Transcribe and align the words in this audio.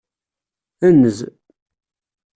Enz. 0.87 1.17